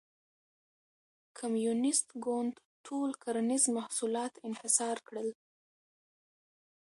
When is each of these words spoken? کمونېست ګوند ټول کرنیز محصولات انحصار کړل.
کمونېست 1.37 2.07
ګوند 2.25 2.53
ټول 2.85 3.09
کرنیز 3.23 3.63
محصولات 3.77 4.33
انحصار 4.47 4.97
کړل. 5.07 5.29